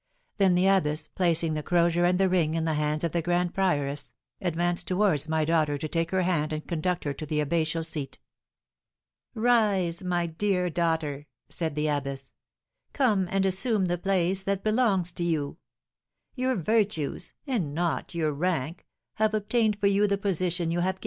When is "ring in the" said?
2.27-2.73